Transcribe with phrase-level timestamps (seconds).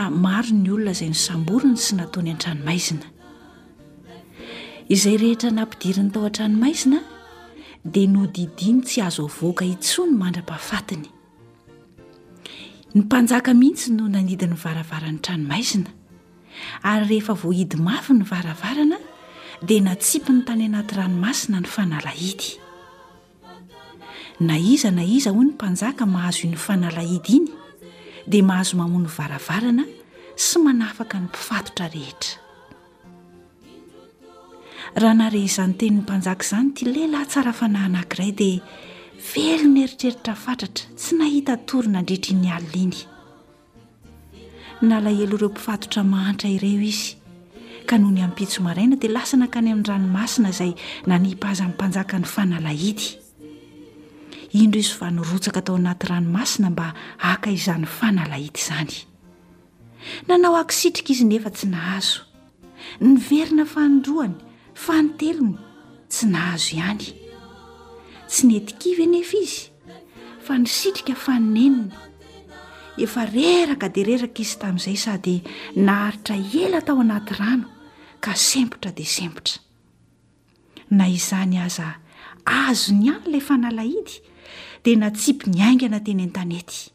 [0.00, 2.96] anylnazanysbony sy atonya-noazaizay
[5.20, 6.98] rehetra nampidiriny tao an-tranomaizina
[7.84, 11.06] dia nodidiny tsy azo voaka itsony mandra-pahafatiny
[12.94, 15.90] ny mpanjaka mihitsy no nanidin'ny varavarany tranomaizina
[16.92, 18.96] ary rehefa voaidy mafy ny varavarana
[19.66, 22.50] dia natsipy ny tany anaty ranomasina ny fanalahidy
[24.40, 27.48] na iza na iza hoy ny mpanjaka mahazo iny fanalahidyiny
[28.26, 29.84] dia mahazo mamony varavarana
[30.36, 32.38] sy manafaka ny mpifatotra rehetra
[34.94, 38.62] raha nare izany tenyny mpanjaka izany tia lehilahy tsara fanahy anankiray dia
[39.34, 42.96] velo ny eritreritra fatratra tsy nahita toryna andritrany alna iny
[44.82, 47.16] nalahelo ireo mpifatotra mahantra ireo izy
[47.86, 50.72] ka noho ny hamimpitsomaraina dia lasa nankany amin'ny ranomasina izay
[51.06, 53.21] nanimpahaza nnympanjaka ny fanalahidy
[54.52, 56.88] indro izy fa nirotsaka tao anaty ranomasina mba
[57.24, 58.96] haka izany fanalahidy izany
[60.28, 62.20] nanao akisitrika izy nefa tsy nahazo
[63.04, 64.36] ny verina fanindroany
[64.84, 65.60] fanotelona
[66.10, 67.04] tsy nahazo ihany
[68.30, 69.62] tsy n etikivy en efa izy
[70.44, 71.96] fa ny sitrika fainenina
[73.00, 75.36] efa reraka dia reraka izy tamin'izay sady
[75.86, 77.66] naharitra ela tao anaty rano
[78.24, 79.56] ka sempotra dia sempotra
[80.98, 81.88] na izany aza
[82.44, 84.14] azo ny ihany ilay fanalahidy
[84.82, 86.90] di natsipi ny aingana teny in-tanety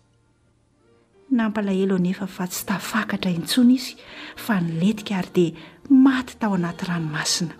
[1.31, 3.93] nampalahelo anefa fa tsy tafakatra intsony izy
[4.43, 5.51] fa nyletika ary dia
[6.05, 7.55] maty tao anaty ranomasina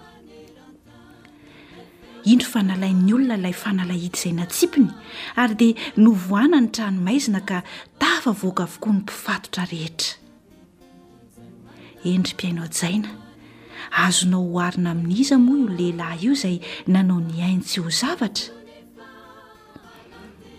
[2.32, 4.90] indry fanalain'ny olona ilay fanalahida izay na tsipiny
[5.40, 7.58] ary dia novoana ny tranomaizina ka
[8.02, 10.16] tafa voaka avokoa ny mpifatotra rehetra
[12.12, 13.08] endry mpiainao djaina
[14.06, 16.58] azonao hoharina amin'izy moa io lehilahy io izay
[16.92, 18.57] nanao ny aintsy ho zavatra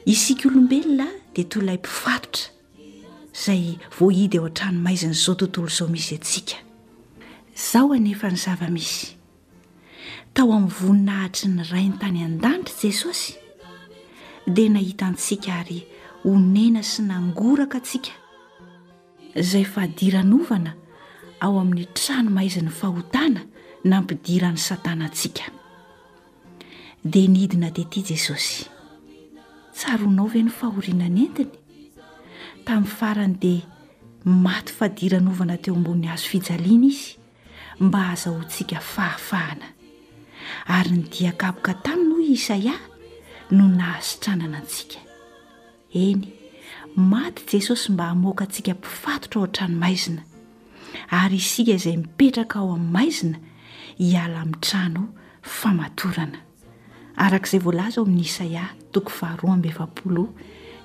[0.09, 1.05] isiky olombelona
[1.37, 2.49] dia toy ilay mpifatotra
[3.39, 3.61] izay
[4.01, 6.57] voaidy ao an-tranomaizinaizao tontolo izao misy atsika
[7.71, 9.07] zaho anefa ny zavamisy
[10.35, 13.35] tao amin'ny voninahitry ny rayn-tany an-danitra i jesosy
[14.57, 15.81] dia nahita antsika ary
[16.33, 18.13] onena sy nangoraka antsika
[19.45, 20.73] izay fa diranovana
[21.45, 23.41] ao amin'ny tranomaizin'ny fahotana
[23.85, 25.45] na mpidiran'ny satanantsika
[27.05, 28.78] dia nidina dia ity jesosy
[29.79, 31.51] tsaroanao ve no fahoriana ny entiny
[32.67, 33.65] tamin'ny farany dia
[34.45, 37.15] maty fadiranovana teo ambon'ny hazo fijaliana izy
[37.87, 39.69] mba hazahoantsika fahafahana
[40.77, 42.75] ary nydiakaboka taminy ho isaia
[43.57, 45.01] no nahasitranana antsika
[46.07, 46.23] eny
[47.13, 50.23] maty jesosy mba hamoaka antsika mpifatotra ao an-tranomaizina
[51.21, 53.39] ary isika izay mipetraka ao amin'ny maizina
[54.03, 55.03] hiala min'ny trano
[55.43, 56.39] famatorana
[57.25, 60.35] arakaizay voalaza ao amin'ny isaia toko faharoaamby evapoloa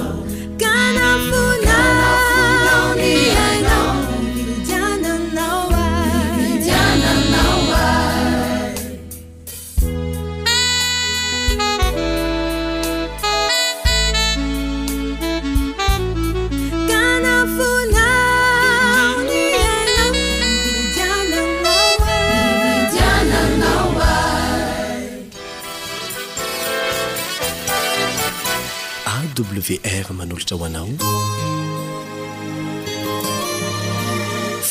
[29.67, 30.87] vr manolotra hoanao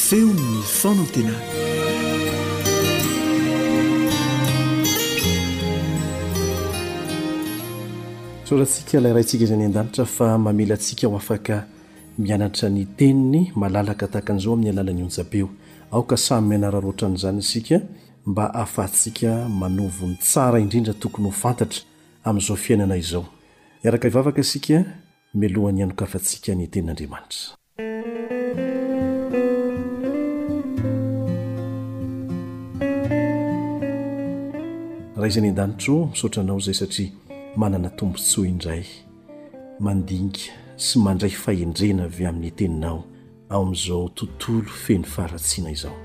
[0.04, 1.34] feony no fona tena
[8.44, 11.66] saorantsika ilayraintsika izany an-danitra fa mamela antsika ho afaka
[12.18, 15.48] mianatra ny teniny malalaka tahakan'izao amin'ny alala nyonjabeo
[15.92, 17.76] aoka samy mianara roatra an'izany isika
[18.26, 21.80] mba afahantsika manovony tsara indrindra tokony ho fantatra
[22.24, 23.24] amin'izao fiainana izao
[23.84, 24.84] iaraka ivavaka asika
[25.34, 27.56] milohany anoka afantsika ny tenin'andriamanitra
[35.16, 37.08] raha izany an-danitro misaotra anao zay satria
[37.56, 38.84] manana tompontso indray
[39.80, 40.40] mandinga
[40.76, 43.04] sy mandray fahendrena vy amin'ny teninao
[43.50, 45.96] ao amin'izao tontolo feny faharatsiana izao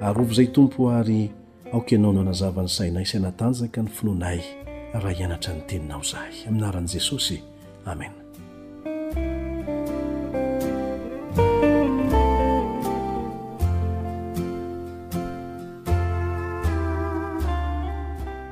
[0.00, 1.30] ary ovo zay tompo ary
[1.72, 4.63] aok ianao no anazavany sainay synatanjaka ny finoanay
[4.94, 7.42] raha hianatra ny teninao zahay aminaran'i jesosy
[7.86, 8.10] amen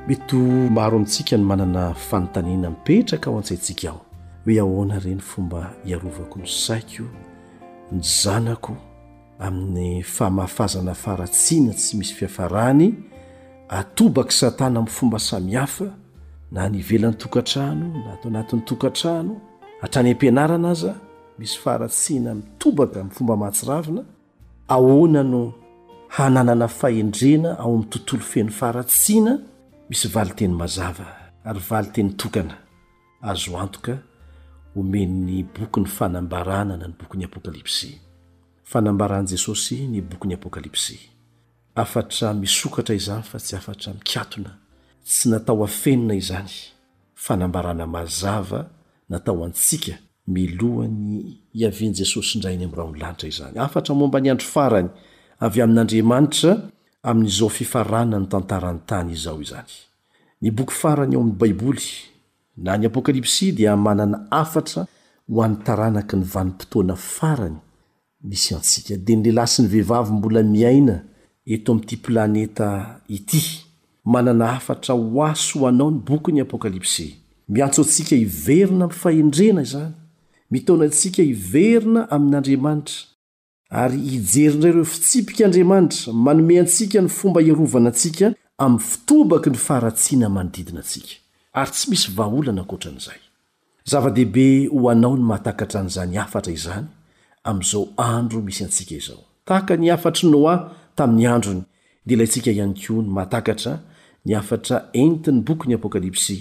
[0.07, 3.99] mety ho maro aintsika ny manana fanontaniana mipetraka ao an-tsaintsikaaho
[4.45, 7.03] hoe ahoana ireny fomba hiarovako ny saiko
[7.91, 8.75] ny zanako
[9.39, 12.93] amin'ny fahmahafazana faratsiana tsy misy fiafarany
[13.69, 16.02] atobaka satana amin'y fomba samihafa
[16.55, 19.33] na nyvelan'ny tokantrano nato anatin'ny tokantrano
[19.85, 20.91] atrany ampianarana aza
[21.39, 24.01] misy faharatsiana mitobaka my fomba mahatsiravina
[24.73, 25.41] ahoanano
[26.15, 29.31] hananana faendrena ao ami'ny tontolo feno fahratsina
[29.89, 31.05] misy vali teny mazava
[31.45, 32.55] ary valy teny tokana
[33.29, 33.93] azoantoka
[34.79, 37.89] ome'ny boko ny fanambarana na ny bokony apokalipsy
[38.63, 40.97] fanambaran jesosy ny bokony apokalpsy
[41.75, 44.62] afata misokatra izy fa tsy afatramikatona
[45.03, 46.55] tsy natao afenina izany
[47.15, 48.65] fanambarana mazava
[49.09, 49.91] natao antsika
[50.27, 54.89] milohany iavian' jesosy indrainy ami' raha ny lanitra izany afatra momba ny andro farany
[55.43, 56.51] avy amin'andriamanitra
[57.03, 59.73] amin'n'izao fifarana ny tantarany tany izao izany
[60.41, 61.87] ny boky farany ao amin'ny baiboly
[62.57, 64.87] na ny apôkalipsy dia manana afatra
[65.31, 67.59] ho any taranaka ny vanim-potoana farany
[68.23, 70.97] misy antsika dia nyle la sy ny vehivavy mbola miaina
[71.45, 72.67] eto ami'ity planeta
[73.11, 73.41] ity
[74.05, 77.15] manana afatra ho aso ho anao ny bokyny apokalypsy
[77.49, 79.93] miantso antsika hiverina mfahendrena izany
[80.51, 82.95] mitona ntsika hiverina amin'andriamanitra
[83.69, 91.15] ary hijerinraireo fitsipikaandriamanitra manome antsika ny fomba hiarovana antsika amin'ny fitobaky ny faharatsiana manodidina ansika
[91.53, 96.85] ary tsy misy vaolana atra n'zy-ibe ho anao ny mahatakatra n'izany afatra izany
[97.43, 100.55] am'izao andro misy antsika izao tahaka ny afatry noa
[100.95, 101.61] tamin'ny androny
[102.05, 103.73] diailantsika ian koa ny mahatakatra
[104.25, 106.37] nafatra entny bokny apokalpsy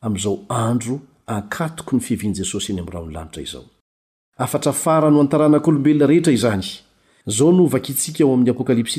[0.00, 3.64] amzao andro ankatoko ny fiviany jesosyny amrahony lanitra izao
[4.38, 6.64] afatra fara no antaranak' olombelona rehetra izany
[7.26, 8.96] zao novaktsika omlps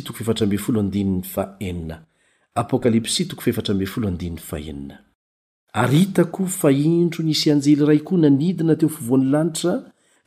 [5.77, 9.73] aritako fa indro nisy anjely rai koa nanidina teo fovoany lanitra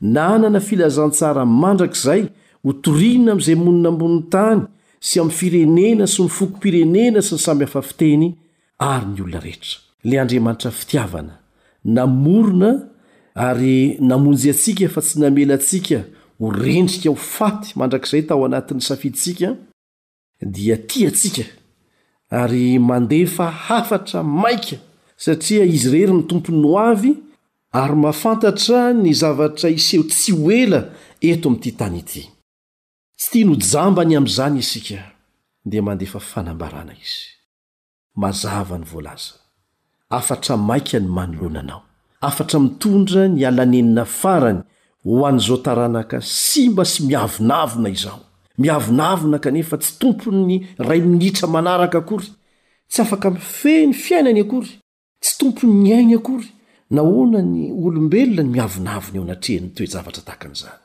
[0.01, 2.29] nanana filazantsara mandrakizay
[2.63, 4.63] ho torina amy zay moninamboniny tany
[5.01, 8.31] sy am firenena sy mifokompirenena sy ny samby hafafiteny
[8.79, 9.79] ary ny olona rehetra
[10.09, 11.35] le andriamanitra fitiavana
[11.85, 12.71] namorona
[13.49, 16.03] ary namonjy atsika fa tsy namela antsika
[16.39, 19.49] ho rendrika ho faty mandrakizay tao anatin'ny safidintsika
[20.53, 21.45] dia ti atsika
[22.41, 24.77] ary mandeafa hafatra maika
[25.25, 27.13] satria izy rery ny tompony no avy
[27.83, 30.81] ary mahafantatra ny zavatra iseho tsy ho ela
[31.31, 32.23] eto amity tany ity
[33.21, 34.97] tsy tia nojambany amin'izany isika
[35.71, 37.21] dia mandefa fanambarana izy
[38.23, 39.39] mazava ny voalazan
[40.19, 41.81] afatra maika ny manoloananao
[42.29, 44.61] afatra mitondra ny alanenina farany
[45.05, 48.19] ho an'izao taranaka sy mba sy miavinavina izao
[48.63, 50.55] mihavinavina kanefa tsy tompo ny
[50.89, 52.29] ray minitra manaraka akory
[52.91, 54.71] tsy afaka mifeny fiainany akory
[55.23, 56.47] tsy tompony ny ainy akory
[56.95, 60.81] nahoana ny olombelona ny mihavinavina eo natrehany nytoejavatra tahaka n'izany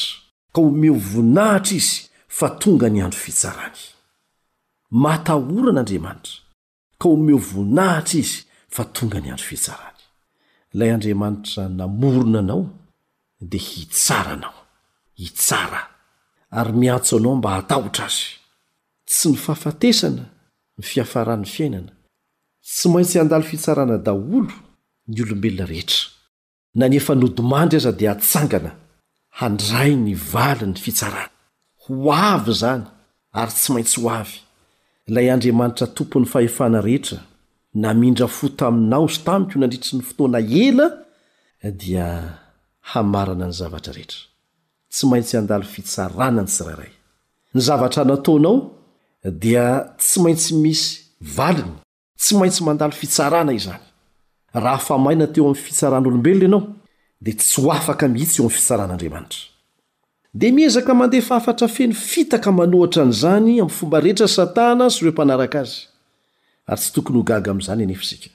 [0.53, 1.99] ka omeo vonahitra izy
[2.37, 3.79] fa tonga ny andro fitsarany
[5.03, 6.33] matahoran'andriamanitra
[6.99, 8.37] ka omeo voninahitra izy
[8.75, 9.99] fa tonga ny andro fitsarany
[10.73, 12.63] ilay andriamanitra namorona anao
[13.51, 14.57] dia hitsara anao
[15.21, 15.81] hitsara
[16.57, 18.27] ary miatso anao mba hatahotra azy
[19.09, 20.23] tsy ny fahafatesana
[20.77, 21.91] ny fiafarany fiainana
[22.73, 24.53] tsy maintsy handalo fitsarana daolo
[25.11, 26.01] ny olombelona rehetra
[26.77, 28.71] na ny efa nodomandry aza di atsangana
[29.39, 31.29] handray ny vali ny fitsarana
[31.85, 32.83] ho avy zany
[33.39, 34.35] ary tsy maintsy ho avy
[35.09, 37.19] ilay andriamanitra tompon'ny fahefana rehetra
[37.83, 40.87] namindra fota aminao sy tamiko o nandritry ny fotoana ela
[41.81, 42.07] dia
[42.91, 44.21] hamarana ny zavatra rehetra
[44.93, 46.93] tsy maintsy andalo fitsarana ny siraray
[47.53, 48.55] ny zavatra nataonao
[49.43, 49.65] dia
[50.01, 50.87] tsy maintsy misy
[51.37, 51.75] valiny
[52.21, 53.83] tsy maintsy mandalo fitsarana izany
[54.63, 56.63] raha fa maina teo amin'ny fitsaran'olombelona anao
[57.21, 59.35] dhitmd
[60.59, 65.75] iezka mandefaafatra feno fitaka manotra nyzany amyfoba rehetra satana sy reo mpanaraka azy
[66.67, 68.29] ary tsy tokony hogaga am'zany enef zika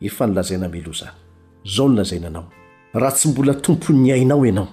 [0.00, 1.10] efa nylazaina melo zany
[1.76, 2.48] zao n lazainanao
[2.94, 4.68] raha tsy mbola tompo'ny ainao inao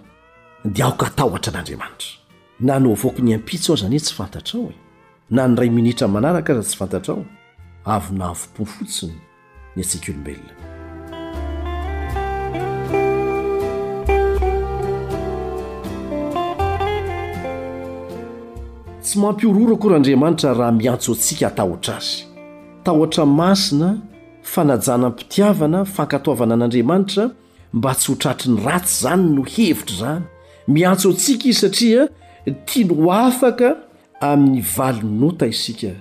[0.66, 2.12] de aoka tatra an'andramanitra
[2.60, 4.76] nano avoka ny ampits zany e, tsy fantara ao e
[5.30, 7.26] na nyray minitra nmanaraka aza tsy fantatra ao
[7.96, 9.14] avynavopofotsiny
[9.76, 10.73] ny atsika olombelona
[19.04, 22.24] tsy mampiorora korandriamanitra raha miantso antsika atahotra azy
[22.84, 23.98] tahotra masina
[24.42, 27.24] fanajana n mpitiavana fankatoavana an'andriamanitra
[27.74, 30.24] mba tsy ho tratry ny ratsy izany no hevitra izany
[30.68, 32.08] miantso antsika izy satria
[32.66, 33.76] tia no afaka
[34.22, 35.92] amin'ny vali nota isika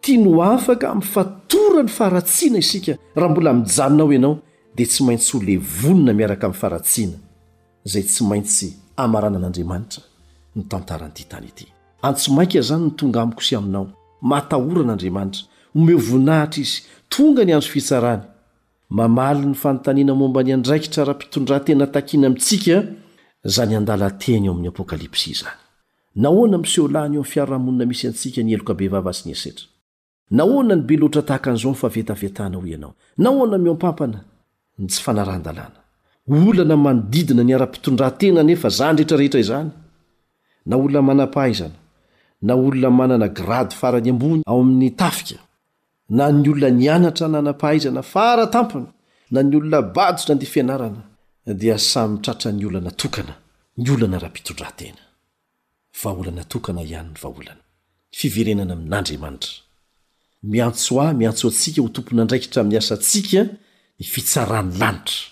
[0.00, 4.38] tia no afaka amin'ny fatora ny faaratsiana isika raha mbola mijanona ao ianao
[4.76, 7.16] dia tsy maintsy ho le vonina miaraka amin'ny faharatsiana
[7.86, 10.02] izay tsy maintsy amarana an'andriamanitra
[10.56, 11.73] ny tantaran'itytany ity
[12.06, 13.86] antsomaika zany ny tonga amiko sy aminao
[14.30, 15.42] matahoran' andriamanitra
[15.74, 18.22] omeo voninahitra izy tonga ny anro fitsarany
[18.90, 22.76] mamaly ny fanotaniana momba ny andraikitra ara-pitondrantena takiana amintsika
[23.44, 25.56] za ny andalateny eo amin'ny apôkalypsi zany
[26.16, 29.64] na hoana miseolany eo m' fiarrahamonina misy antsika ny eloka bevava sy ny esetra
[30.30, 34.18] naoana ny beloatra tahaka an'izao favetavetana hoianao na hoana miompampana
[34.78, 35.78] ny tsy fanarandalàna
[36.28, 39.70] olana manodidina ni ara-pitondrantena nefa za nrehetrarehetra izany
[40.66, 41.74] na olona manapahizany
[42.46, 45.36] na olona manana grady farany ambony ao amin'ny tafika
[46.16, 48.88] na ny olona nianatra na nam-pahairana faratampony
[49.32, 51.02] na ny olona badotra nde fianarana
[51.60, 53.34] dia samytratra ny olnana tokana
[53.82, 55.02] ny olana raha mpitondratena
[56.02, 57.62] vaholana tokana ihanyny vaholana
[58.18, 59.52] fiverenana amin'andriamanitra
[60.52, 63.40] miantso ah miantso antsika ho tompona andraikitra min'y asantsika
[63.98, 65.22] ny fitsaran'ny lanitra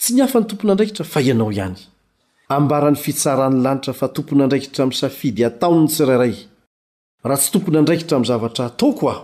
[0.00, 1.80] tsy ny hafa ny tompona andraikitra faianao ihany
[2.56, 6.34] ambarany fitsaran'ny lanitra fa tompona andraikitra amisafidy ataony tsirairay
[7.24, 9.18] raha tsy tompona andraikitra mi zavatra taoko ah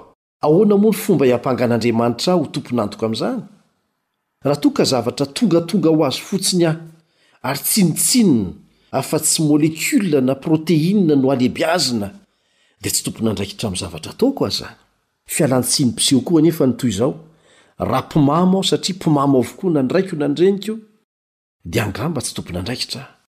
[0.45, 3.41] ahoana moa no fomba hiampangan'andriamanitraah ho tomponantoko ami'zany
[4.47, 6.77] raha to ka zavatra tongatonga ho azy fotsiny ahy
[7.49, 8.51] ary tsinitsinina
[8.99, 12.09] afa- tsy molekola na proteina no aleibiazina
[12.81, 14.69] dia tsy tompona andraikitra ami zavatra taoko a za
[15.35, 17.15] fialantsinympiseho koa nefa notoy izao
[17.91, 20.75] raha mpimamo aho satria mpimamo avokoa na ndraiky o nandreniko
[21.71, 23.18] dia angamba tsy tompona andraikitra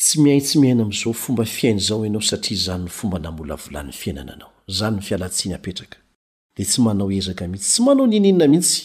[0.00, 4.96] tsy miaitsy miaina am'zao fomba fiain' zao anao satria zanyny fomba namolavolanny fiainana anao zany
[4.96, 5.98] ny fialatsiana petraka
[6.56, 8.78] de tsy manao ezkamihitsy tsy manao ninna mihitsy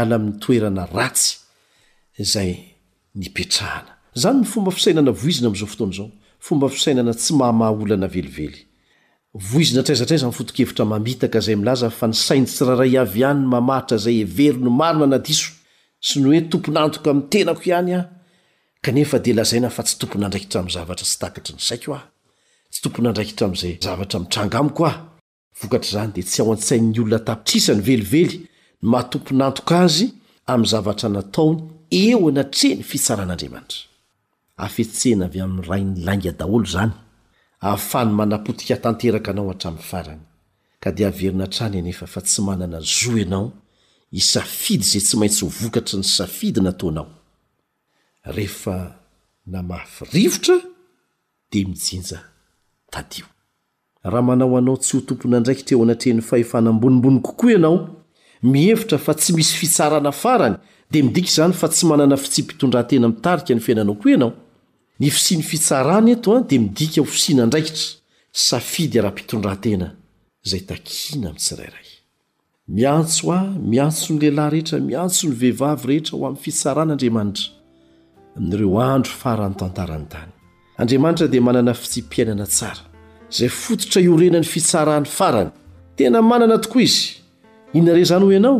[0.00, 1.26] ala toena aty
[2.32, 2.50] zay
[3.20, 3.92] nirhana
[4.22, 6.08] zany nyfomba fisainana voizna amizao fotonazao
[6.46, 8.66] fomba fisainana tsy mahamahaolana velively
[9.50, 15.06] voizina traizatraiza nfotokevitra mamitaka zay mlaza fa ny sainy tsiraraya ay mamahitra zay everony maina
[15.12, 15.46] naso
[16.06, 17.56] sy ny hoe tomponanoka tenao
[18.82, 22.00] kanefa de lazaina fa tsy tompona ndraikitra i' zavatra sy taatry ny saioa
[22.72, 24.96] tsytompona andraikitra mi'zay zavatra mitranga amiko ah
[25.94, 28.36] zan d tsy a a-tsainnyolona tapitrisa ny velively
[28.90, 30.06] mahatomponantok azy
[30.52, 31.58] am'ny zavatra nataony
[32.00, 36.94] eo enatreny an'ea ay 'nrainy laiga dao zany
[37.66, 40.22] ahafany manapotika tanteraka anao atra'ny farany
[40.82, 42.76] ka d aerina tanyneafa tsy anana
[44.14, 47.06] ay syainsy ny
[48.28, 48.94] rehefa
[49.46, 50.60] namafyrivotra
[51.50, 52.20] dia mijinja
[52.90, 53.26] tadio
[54.02, 57.78] raha manao anao tsy ho tompona andraikitra eo anatrehn'ny fahefanam-bonimbony kokoa ianao
[58.42, 60.56] mihevitra fa tsy misy fitsarana farany
[60.90, 64.32] dia midika izany fa tsy manana fitsi mpitondrantena mitarika ny fiainanao koa ianao
[65.00, 67.86] ny fisiany fitsarana eto an dia midika ho fisiana andraikitra
[68.32, 69.86] safidy raha-mpitondrantena
[70.44, 71.88] izay takina amitsirairay
[72.76, 77.57] miantso aho miantso ny lehilahy rehetra miantso ny vehivavy rehetra ho amin'ny fitsaran'andriamanitra
[78.40, 80.30] nyreo andro faran'ny tantarany tany
[80.80, 82.82] andriamanitra dia manana fisipiainana tsara
[83.30, 85.50] zay fototra iorenany fitsarany farany
[85.96, 87.04] tena manana tokoa izy
[87.78, 88.58] inare zany ho ianao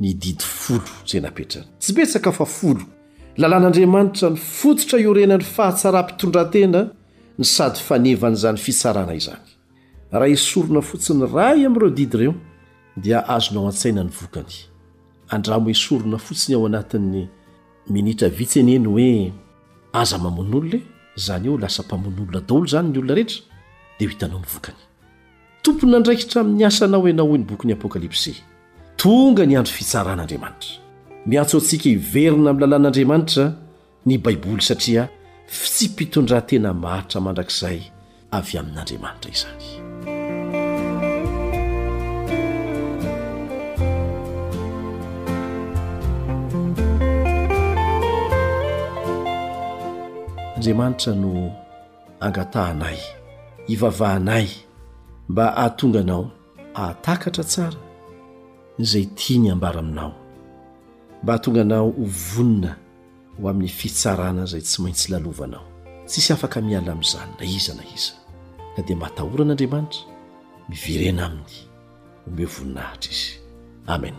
[0.00, 2.80] ny didy folo zay napetrany tsy betsaka fa folo
[3.40, 6.80] lalàn'andriamanitra ny fototra iorenany fahatsaram-pitondrantena
[7.38, 9.46] ny sady fanevan'izany fisarana izany
[10.18, 12.34] raha esorona fotsiny ray amin'ireo didy ireo
[13.02, 14.54] dia azo nao an-tsaina ny vokany
[15.34, 17.28] andramo e sorona fotsiny ao anatin''ny
[17.88, 19.32] minitra vitsyeneny hoe
[19.92, 20.82] aza mamon' olona e
[21.18, 23.44] izany eo lasa mpamon' olona adaolo izany ny olona rehetra
[23.98, 24.80] de ho hitanao nyvokany
[25.62, 28.34] tomponandraikitramin'ny asanao ienao h ny bokyn'ny apokalipsy
[28.96, 30.82] tonga ny andro fitsaran'andriamanitra
[31.26, 33.44] miatso antsika hiverina mny lalàn'andriamanitra
[34.06, 35.08] ny baiboly satria
[35.46, 37.80] sy mpitondrantena maritra mandrakzay
[38.30, 39.85] avy amin'andriamanitra izany
[50.56, 51.52] andriamanitra no
[52.20, 52.98] angatahnay
[53.68, 54.48] ivavahanay
[55.28, 56.30] mba ahatonganao
[56.76, 57.76] aatakatra tsara
[58.78, 60.12] zay tia ny ambara aminao
[61.22, 62.72] mba ahatonganao ovonina
[63.42, 65.66] ho amin'ny fitsarana zay tsy maintsy lalovanao
[66.08, 68.12] tsisy afaka miala amin'izany na iza na iza
[68.76, 70.00] ka dia matahoran'andriamanitra
[70.70, 71.54] miverena aminy
[72.26, 73.30] ome ovoninahitra izy
[73.94, 74.14] amen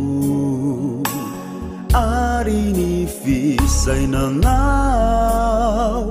[1.93, 6.03] ary ny fisainanao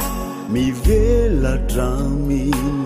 [0.53, 2.86] mivelatramin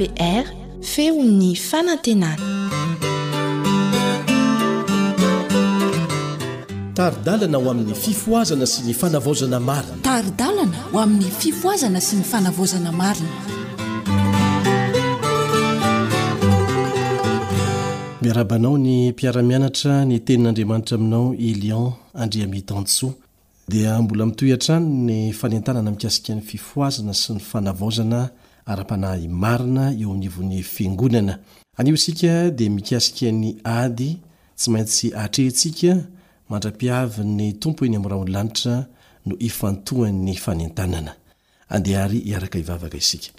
[0.00, 0.44] E r
[0.92, 2.38] feo'ny fanantenana
[18.22, 23.12] miarabanao ny mpiaramianatra ny tenin'andriamanitra aminao i lion andria mitansoa
[23.68, 28.30] dia mbola mitoy antrano ny fanentanana mikasikan'ny fifoazana sy ny fanavozana
[28.72, 31.34] ara-panahy marina eo amin'nyivon'ny fiangonana
[31.78, 34.10] anivo isika dia mikasika ny ady
[34.58, 35.92] tsy maintsy atrehntsika
[36.50, 38.74] mandra-piavi ny tompo eny ai'ny raha onolanitra
[39.26, 41.12] no ifantohan'ny faneantanana
[41.74, 43.30] andehary hiaraka hivavaka isika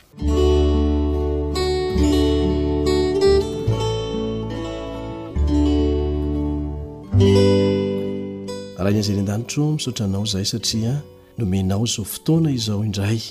[8.82, 10.94] raha inyanzerin-danitro misotranao izay satria
[11.38, 13.22] nomenao zao fotoana izao indray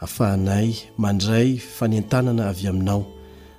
[0.00, 3.06] afahanay mandray fanentanana avy aminao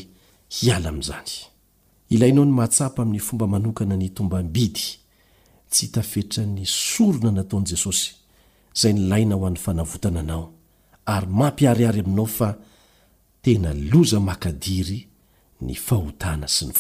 [0.57, 4.67] hialaiza ahaa min'ny fomba manokana ny tombabi
[5.71, 8.13] tsy itaetra ny sorona nataon' jesosy
[8.81, 10.53] zay nilaina ho an'ny fanavotana anao
[11.07, 12.55] ary mampiariary aminao fa
[13.43, 15.09] tena loza makadiry
[15.61, 16.71] ny fahotana sn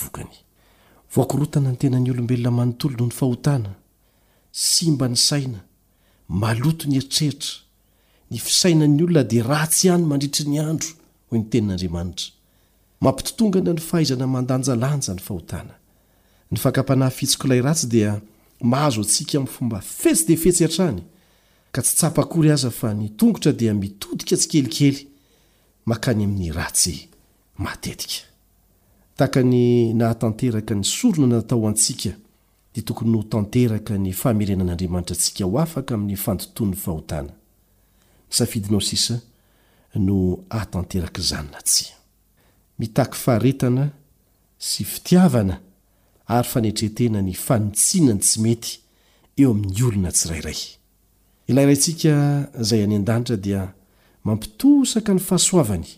[4.59, 5.61] sy mba ny saina
[6.29, 7.51] maloto ny eritreritra
[8.33, 10.89] ny fisainan'ny olona dia ratsy ihany mandritry ny andro
[11.29, 12.33] hoy ny tenin'andriamanitra
[13.05, 15.77] mampitotongana ny fahaizana mandanjalanja ny fahotana
[16.51, 18.17] ny fakapanahy fitsikoilay ratsy dia
[18.61, 21.03] mahazo antsika min'ny fomba fetsy de fetsy hatrany
[21.73, 25.09] ka tsy tsapaakory aza fa nitongotra dia mitodika tsy kelikely
[25.85, 26.95] makany amin'ny ratsy
[27.61, 28.25] matetika
[29.17, 32.17] tahaka ny nahatanteraka ny sorona natao antsika
[32.77, 37.33] dy tokony no tanteraka ny fahmerenan'andriamanitra antsika ho afaka amin'ny fantotony fahotana
[38.29, 39.15] nysafidinao sisa
[40.07, 40.17] no
[40.53, 41.85] hahtanteraka izanyna tsi
[42.79, 43.85] mitaky faharetana
[44.69, 45.57] sy fitiavana
[46.37, 48.73] ary fanetretena ny fanotsinany tsy mety
[49.41, 50.61] eo amin'ny olona tsirairay
[51.49, 52.15] ilayra ntsika
[52.63, 53.63] izay any an-danitra dia
[54.25, 55.89] mampitosaka ny fahasoavany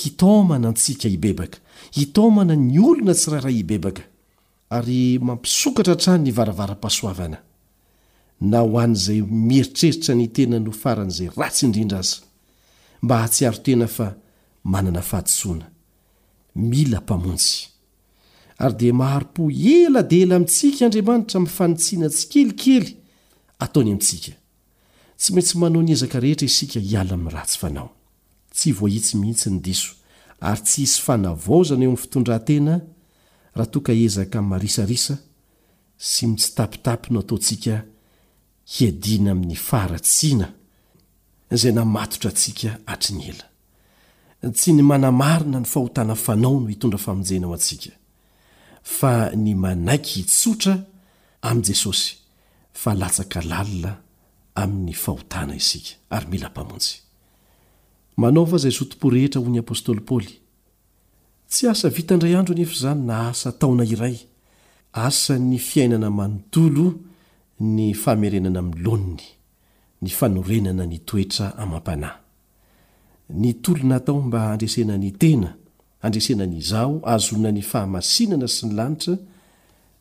[0.00, 1.58] hitaoomana antsika ibebaka
[1.98, 4.02] hitoomana ny olona tsyrairay ibebaka
[4.72, 7.38] ary mampisokatra hatra ny varavara-pasoavana
[8.50, 12.16] na ho an'izay mieritreritra ny tena no faran' izay ratsy indrindra aza
[13.02, 14.06] mba hahatsiaro tena fa
[14.64, 15.66] manana fahadisoana
[16.54, 17.68] mila mpamonjy
[18.64, 22.96] ary dia maharo-po ela di ela mintsika andriamanitra m'fanitsiana tsy kelikely
[23.64, 24.32] ataony amintsika
[25.18, 27.90] tsy maintsy manao nezaka rehetra isika hiala amin'ny ratsy fanao
[28.56, 29.90] tsy voitsy mihitsy ny diso
[30.40, 32.74] ary tsy hisy fanavaozana eo mi'ny fitondrantena
[33.54, 35.18] raha to ka ezaka ny marisarisa
[35.96, 37.84] sy mitsitapitapy no ataontsika
[38.74, 40.48] hiadina amin'ny faratsiana
[41.54, 43.44] izay namatotra atsika hatry ny ela
[44.52, 47.92] tsy ny manamarina ny fahotana fanao no hitondra famonjenao antsika
[48.98, 49.12] fa
[49.42, 50.74] ny manaiky hitsotra
[51.48, 52.16] amin'i jesosy
[52.82, 53.92] fa latsaka lalina
[54.62, 56.94] amin'ny fahotana isika ary mila mpamonjy
[58.16, 60.41] manao fa izay zotompo rehetra ho 'ny apôstoly paoly
[61.52, 64.16] tsy asa vitandray andro anefa izany na asa taona iray
[65.06, 66.84] asa ny fiainana manontolo
[67.60, 69.26] ny famerenana ami'ny lonny
[70.02, 72.18] ny fanorenana ny toetra amam-panahy
[73.40, 75.50] ny tolona tao mba andresenany tena
[76.02, 79.14] andresena ny zaho azolona ny fahamasinana sy ny lanitra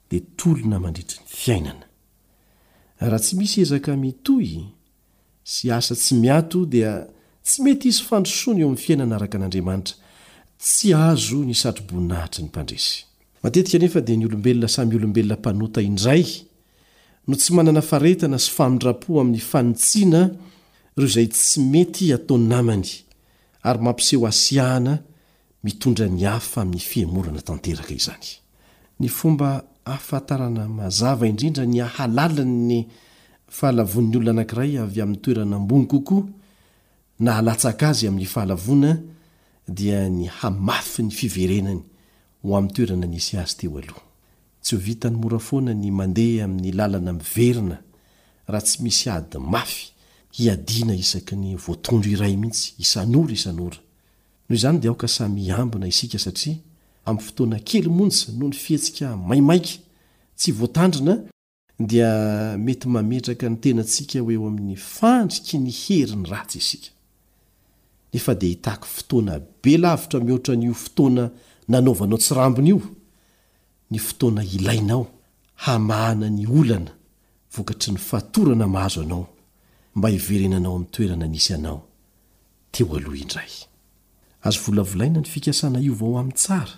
[0.10, 1.86] dia tolona mandritry ny fiainana
[3.12, 4.52] raha tsy misy ezaka mitoy
[5.44, 6.92] sy asa tsy miato dia
[7.46, 10.00] tsy mety izy fandrosoana eo amin'ny fiainana araka an'andriamanitra
[10.62, 12.98] tsy azo ny satroboninahitry ny mpandresy
[13.44, 16.24] matetika nefa dia ny olombelona samyolombelona mpanota indray
[17.28, 20.22] no tsy manana faretana sy famindrapo amin'ny fanotsiana
[20.98, 22.86] ireo izay tsy mety ataony namany
[23.68, 24.94] ary mampiseho asiahana
[25.66, 28.28] mitondra ny hafa amin'ny fiemorana tanteraka izany
[29.00, 29.50] ny fomba
[29.86, 32.78] afantarana mazava indrindra ny ahalalany ny
[33.58, 36.26] fahalavon'ny olona anankiray avy amin'ny toeranambony kokoa
[37.20, 38.92] na halatsaka azy amin'ny fahalavoana
[39.74, 41.82] dia ny hamafy ny fiverenany
[42.44, 44.04] ho amin'ny toerana nisy azy teo aloha
[44.62, 47.80] tsy ho vita ny mora foana ny mandeha amin'ny lalana minyverina
[48.48, 49.92] raha tsy misy ady mafy
[50.38, 53.80] hiadina isaky ny voatondro iray mihitsy isanora isanora
[54.48, 56.58] noho izany dia aoka samyambina isika satria
[57.06, 59.72] amin'ny fotoana kely monsy no ny fihetsika maimaika
[60.36, 61.18] tsy voatandrina
[61.80, 62.12] dia
[62.58, 66.90] mety mametraka ny tenantsika hoeo amin'ny fandriky ny heriny ratsy isika
[68.14, 71.30] nefa dia hitaky fotoana be lavitra mihoatra nyo fotoana
[71.68, 72.82] nanaovanao tsirambony io
[73.92, 75.08] ny fotoana ilainao
[75.56, 76.92] hamahana ny olana
[77.58, 79.28] vokaty ny fatorana mahazo anao
[79.96, 81.84] mba hiverenanao ami'ny toerana nis anao
[82.72, 83.68] teohindryazo
[84.66, 86.76] volavolaina ny fikasana io vao amin'n tsara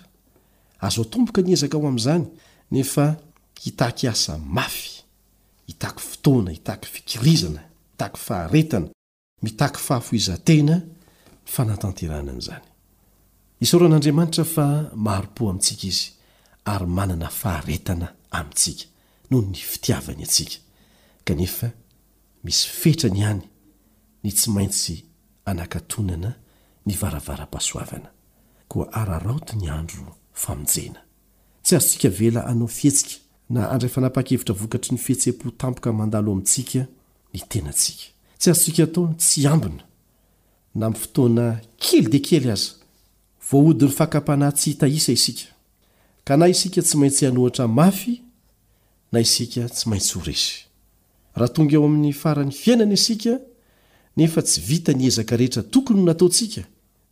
[0.80, 2.26] azo atomboka ny ezaka ao amin'izany
[2.70, 3.16] nefa
[3.62, 5.02] hitaky asa mafy
[5.66, 7.60] hitaky fotoana hitaky fikirizana
[7.94, 8.88] itak faharetana
[9.42, 10.82] mitaky fahafoizatena
[11.44, 12.62] fanatanteranan'zany
[13.64, 14.66] isaoran'andriamanitra fa
[15.06, 16.06] maro-po amintsika izy
[16.72, 18.84] ary manana faharetana amintsika
[19.30, 20.58] noho ny fitiavany atsika
[21.24, 21.68] kanefa
[22.44, 23.40] misy fetra ny any
[24.24, 24.94] ny tsy maintsy
[25.44, 26.30] anakatonana
[26.86, 28.08] ny varavara-pasoavana
[28.68, 31.00] koa araraoto ny andro famonjena
[31.62, 33.14] tsy arosika vela anao fihetsika
[33.50, 36.84] na andrafa napa-kevitra vokatry ny fihetse-po tampoka mandalo amintsika
[37.34, 38.04] ny tenantsika
[38.38, 39.84] tsy arotsika atao tsy ambina
[40.74, 41.46] na mi'fotoana
[41.78, 42.72] kely di kely aza
[43.48, 45.46] voaodi 'ny fakapana tsy hitahisa isika
[46.26, 48.14] ka na isika tsy maintsy hanohatra mafy
[49.12, 50.54] na isika tsy maintsy horesy
[51.38, 53.32] hatonga eo amin'ny farany fiainana isika
[54.18, 56.62] nefa tsy vita ny ezaka rehetra tokony o nataontsika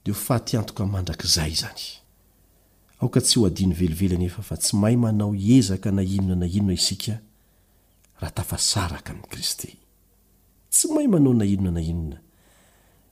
[0.05, 7.15] diafatyantoka mandrakizay zanytsy hny velivelye fa tsy mahay manao ezaka na inona na inona isika
[8.23, 9.61] rahtafasarka mi'y krist
[10.73, 12.22] tsy mahy manao na inona na inona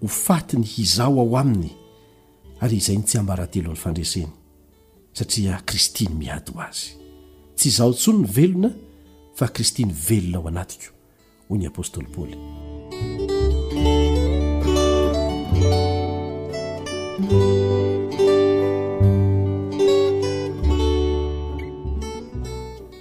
[0.00, 1.70] ho fati ny hizao ao aminy
[2.60, 4.28] ary izay ny tsy hambarantelo an'ny fandreseny
[5.12, 6.92] satria kristi ny miady ho azy
[7.56, 8.70] tsy izaho tsolo ny velona
[9.34, 10.92] fa kristiny velona ao anatiko
[11.48, 12.36] hoy ny apôstoly paly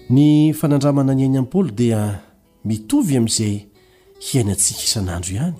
[0.09, 2.01] ny fanandramana any ainy amin' paoly dia
[2.65, 3.55] mitovy amin'izay
[4.19, 5.57] hiaina tsy hisan'andro ihany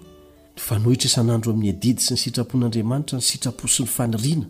[0.60, 4.48] yfanohitra isan'andro amin'ny edidy sy ny sitrapon'andriamanitra ny sitrapo sy ny fanoriana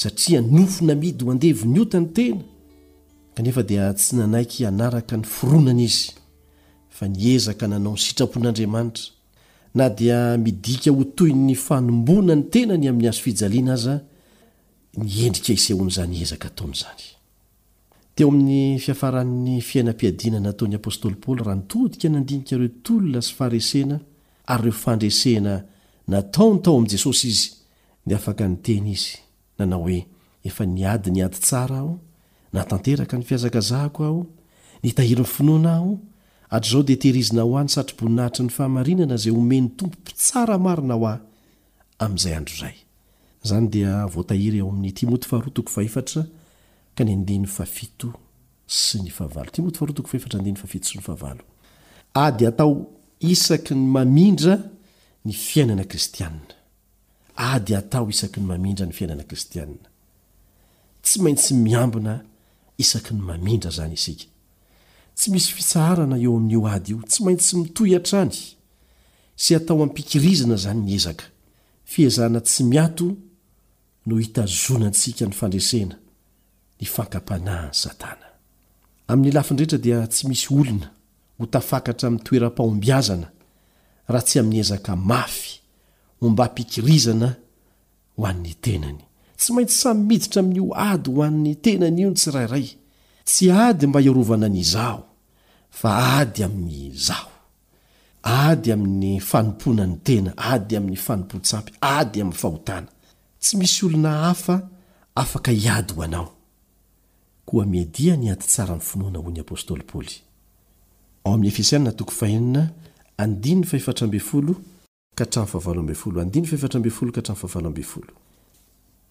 [0.00, 2.40] satria nofona midy ho andevo ny otany tena
[3.34, 6.10] kanefa dia tsy nanaiky anaraka ny fironana izy
[6.96, 9.06] fa niezaka nanao ny sitrapon'andriamanitra
[9.74, 13.94] na dia midika ho toy ny fanombona ny tenany amin'ny hazofijaliana aza
[14.98, 17.06] niendrika isehoan'izany ezaka taonyizany
[18.14, 23.98] teo amin'ny fiafaran'ny fiainam-piadinanataon'ny apôstoly paoly rahantodika nandinika reo tolona sy faresena
[24.44, 25.64] ary reo fandresena
[26.08, 27.50] nataony tao amin' jesosy izy
[28.06, 29.16] dia afaka ny teny izy
[29.58, 30.06] nanao oe
[30.44, 31.98] efa niady niady tsara aho
[32.52, 34.26] natanteraka ny fiazakazahko aho
[34.82, 35.98] ntahiryn'ny finoana aho
[36.50, 41.06] atr'izao dia tehirizina ho a ny satroboninahitry ny fahamarinana zay omeny tompo mpitsara marina ho
[41.10, 41.20] a
[42.08, 42.70] mzayh'o
[53.20, 54.56] isaky ny mamindra
[55.24, 56.40] ny fiainana kristianna
[57.36, 59.88] ady atao isaky ny mamindra ny fiainanakristianna
[61.02, 62.14] tsy maintsy miambina
[62.82, 64.24] isaky ny mamindra zany isika
[65.16, 68.32] tsy misy fitsaharana eo amin'io ady io tsy maintsy mitoy a-trany
[69.42, 71.26] sy atao ampikirizana zany ny ezaka
[71.92, 73.06] fiazana tsy miato
[74.06, 75.96] no hitazonantsika ny fandresena
[76.80, 78.26] ny fakampanaha ny satana
[79.12, 80.90] amin'ny lafindrehetra dia tsy misy olona
[81.40, 83.28] ho tafakatra amin'ny toeram-pahombiazana
[84.12, 85.50] raha tsy amin'ny ezaka mafy
[86.22, 87.28] o mba mpikirizana
[88.16, 89.00] ho an'ny tenany
[89.40, 92.66] tsy maintsy samymiditra amin'n'io ady ho an'ny tenany io ny tsi rairay
[93.28, 95.02] tsy ady mba hiarovana ny zaho
[95.80, 95.88] fa
[96.20, 97.32] ady amin'ny zaho
[98.42, 102.88] ady amin'ny fanompona ny tena ady amin'ny fanompotsampy ady amin'ny fahotana
[103.42, 104.54] tsy misy olona hafa
[105.22, 106.28] afaka hiady ho anao
[107.48, 110.14] koa miadia ny ady tsarany finoana ho ny apôstôly paoly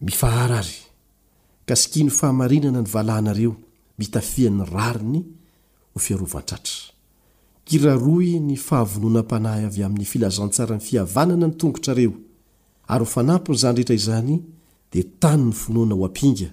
[0.01, 0.79] mifahrary
[1.65, 3.55] kasikiny fahamarinana ny valainareo
[3.99, 5.21] mitafian'ny rariny
[5.93, 6.71] hofiaroantata
[7.65, 12.13] kiraroy ny fahavonoana mpanahy avy amin'ny filazantsara ny fihavanana ny tongotrareo
[12.87, 14.39] ary ho fanapory zany rehetra izany
[14.93, 16.49] dia tany ny finoana ho apinga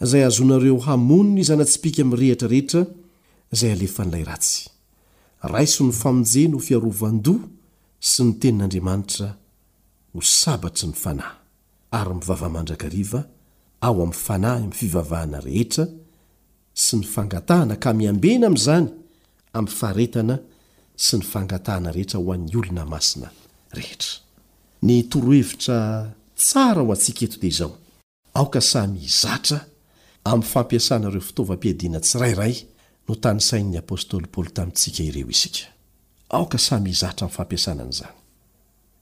[0.00, 2.86] zay azonareo hamonono izanatsipiky ami rehetrarehetra
[3.52, 4.71] zay alefanlay ratsy
[5.42, 7.42] raiso ny famonje na ho fiarovan-doa
[7.98, 9.28] sy ny tenin'andriamanitra
[10.14, 11.38] ho sabatry ny fanahy
[11.98, 13.20] ary mivavamandrakariva
[13.82, 15.86] ao amin'ny fanahy ami'ny fivavahana rehetra
[16.84, 18.86] sy ny fangatahana ka miambena ami'izany
[19.54, 20.38] ami'ny fahretana
[20.96, 23.30] sy ny fangatahana rehetra ho an'ny olona masina
[23.74, 24.20] rehetra
[24.86, 25.78] ny torohevitra
[26.38, 27.74] tsara ho antsika eto te izao
[28.38, 29.58] aoka samy zatra
[30.30, 32.54] am'ny fampiasanareo fitaovam-piadiana tsirairay
[33.08, 35.64] no tany sain'ny apôstoly poly tamintsika ireo iska
[36.36, 38.14] aoka samyizahtra min'ny fampiasanany zany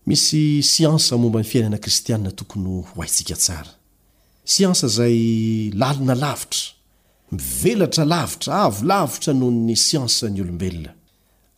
[0.06, 0.42] misy
[0.72, 3.72] siansa momba ny fiainana kristianina tokony ho aintsika tsara
[4.54, 5.18] siansa izay
[5.80, 6.70] lalina lavitra
[7.32, 10.92] mivelatra lavitra avolavitra noho ny siansa ny olombelona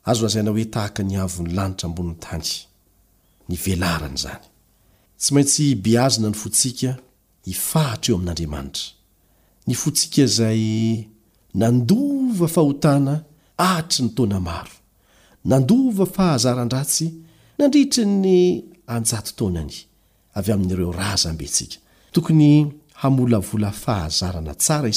[0.08, 2.48] azo lazaina hoe tahaka ny avon'ny lanitra ambonin'ny tany
[3.48, 4.42] ny velarany zany
[5.20, 6.90] tsy maintsy beazina ny fotsika
[7.48, 8.84] hifahatra eo amin'andriamanitra
[9.68, 10.62] ny fontsika izay
[11.54, 13.24] nandova fahotana
[13.58, 14.70] ahtry ny taona maro
[15.44, 17.06] nandova fahazarandratsy
[17.58, 19.74] nandriitry ny anjato taonany
[20.36, 21.76] avy amin''ireo razabensika
[22.12, 22.66] toony
[23.00, 24.92] hamolavla haznaaoaaay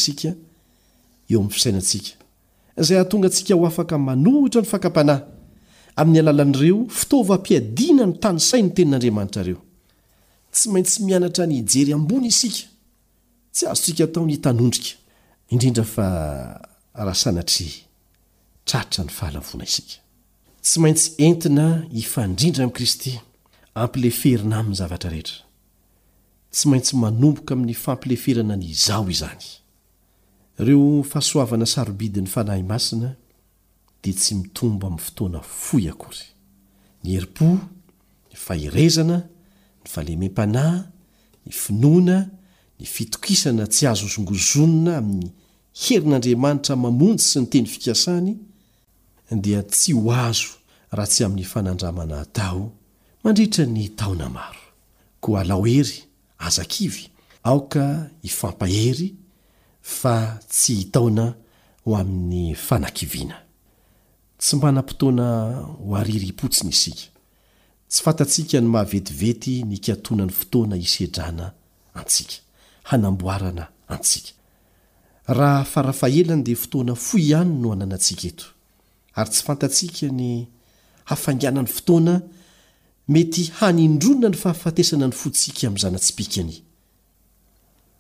[3.02, 5.24] ahtonga atsika ho afaka manohitra ny fakapanahy
[6.00, 9.62] amin'ny alalan'reo fitaovampiadina no tany sainy tenin'andriamaitra reo
[10.54, 12.64] tsy maintsy mianatra ny ijery ambony isika
[13.54, 14.96] tsy azosika taony itanondrika
[15.48, 16.08] indrindra fa
[16.96, 17.70] rahasanatri
[18.68, 19.98] trarotra ny fahalavona isika
[20.66, 21.66] tsy maintsy entina
[21.96, 23.12] hifandrindra amin'i kristy
[23.84, 25.40] ampileferina amin'ny zavatra rehetra
[26.54, 29.44] tsy maintsy manomboka amin'ny fampileferana ny izao izany
[30.60, 33.10] ireo fahasoavana sarobidy n'ny fanahy masina
[34.04, 36.24] dia tsy mitomba amin'ny fotoana foy akory
[37.04, 37.50] ny herim-po
[38.32, 39.18] ny fahirezana
[39.82, 40.80] ny falemem-panahy
[41.46, 42.18] ny finoana
[42.80, 45.30] ny fitokisana tsy azo zongozonina amin'ny
[45.84, 48.34] herin'andriamanitra mamonjy sy ny teny fikasany
[49.44, 50.52] dia tsy ho azo
[50.92, 52.72] raha tsy amin'ny fanandramana taho
[53.24, 54.64] mandriitra ny taona maro
[55.20, 56.04] koa laoery
[56.38, 57.10] azakivy
[57.44, 59.10] aoka hifampahery
[59.82, 60.16] fa
[60.50, 61.26] tsy hitaona
[61.86, 63.38] ho amin'ny fanakiviana
[64.38, 65.28] tsy mbanam-potoana
[65.88, 67.08] ho ariry potsiny isika
[67.88, 71.52] tsy fantatsika ny mahavetivety nikatonany fotoana isedrana
[71.96, 72.45] antsika
[72.86, 74.32] hanamboarana antsika
[75.38, 78.46] raha farafahelany dia fotoana fo ihany no ananantsika eto
[79.16, 80.30] ary tsy fantatsika ny
[81.10, 82.14] hafangana ny fotoana
[83.14, 86.56] mety hanindrona ny fahafatesana ny fotsika amin'n zanatsipikany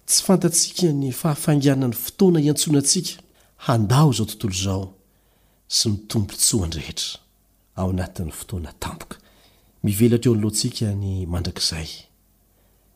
[0.07, 3.11] tsy fantatsika ny fahafangana ny fotoana iantsonantsika
[3.65, 4.85] handaho izao tontolo izao
[5.67, 7.19] sy mitombontso andrehetra
[7.75, 9.17] ao anatin'ny fotoana tampoka
[9.83, 11.89] mivelatra eo nloantsika ny mandrakizay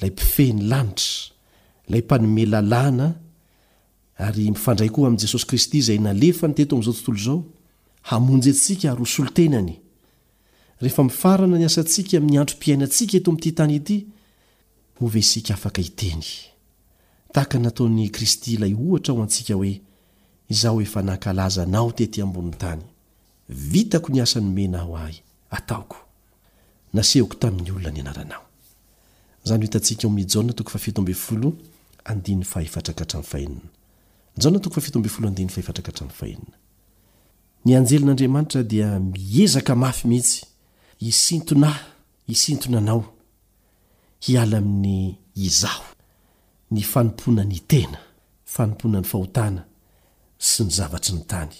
[0.00, 1.04] lay mpifehny lanitra
[1.88, 3.14] ilay mpanome lalàna
[4.18, 7.44] ary mifandray koa am' jesosy kristy izay nalefa nyteto mizao tntoao
[8.02, 13.64] hamonjy asika ysoloenanyehefmifarana ny asantsika manro-piainantsika eo mtytnyo
[19.20, 19.80] on sty ay
[20.68, 20.86] ho e
[21.32, 22.50] naazanaoteoni
[24.12, 25.96] nasnono hyaoo
[26.94, 28.49] nasehko tamin'ny olona ny anaranao
[29.44, 31.52] zany ho hitantsika eo amin'ny jana toko fafito ambe folo
[32.04, 33.70] andiny fahefatrakahtra n'ny fahenina
[34.38, 36.56] jana tok fafito amb foloandin'y fahefatrakahtra ny fahenina
[37.64, 40.44] ny anjelin'andriamanitra dia miezaka mafy mihitsy
[41.00, 41.70] isintona
[42.26, 43.04] hy isintona anao
[44.20, 45.84] hiala amin'ny izaho
[46.70, 47.98] ny fanompoananytena
[48.44, 49.64] fanompoana ny fahotana
[50.38, 51.52] sy ny zavatry ny tany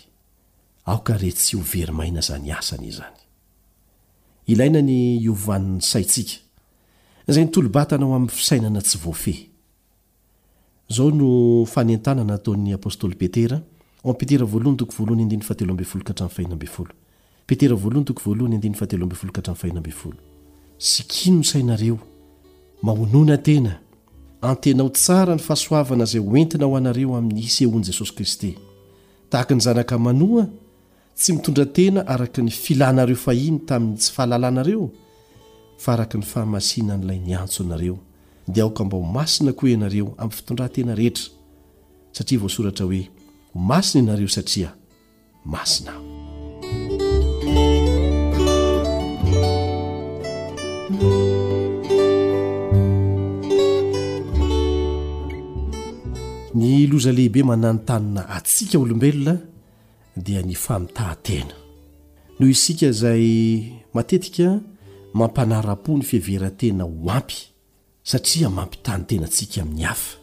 [0.85, 3.17] aoka reh tsy hoverymaina zany asanyizzany
[4.47, 6.50] ilaina ny iovan'ny saintsika
[7.29, 9.41] zay ntolobatana ho amin'ny fisainana tsy voafeh
[10.91, 13.63] izao no fanentanana ataon'ny apôstoly petera
[14.05, 14.45] apetera
[17.77, 19.57] vpetera
[20.81, 21.99] sy kino ny sainareo
[22.83, 23.81] mahonona tena
[24.41, 28.57] antenao tsara ny fahasoavana izay oentina ho anareo amin'ny hisehoan'i jesosy kristy
[29.29, 30.49] tahaka ny zanaka manoa
[31.15, 34.89] tsy mitondra tena araka ny filanareo fahiny tamin'ny sy fahalalanareo
[35.81, 37.97] faraka ny fahamasina n'ilay nyantso anareo
[38.49, 41.33] dia aoka mba ho masina koa ianareo amin'ny fitondratena rehetra
[42.13, 43.09] satria voasoratra hoe
[43.55, 44.75] ho masina ianareo satria
[45.45, 45.93] masina
[56.55, 59.39] ny loza lehibe manano tanina atsika olombelona
[60.17, 61.55] dia ny famitahatena
[62.39, 63.25] noho isika izay
[63.95, 64.61] matetika
[65.13, 67.51] mampanara-po ny fihevera tena ho ampy
[68.03, 70.19] satria mampitany tenantsika amin'ny hafa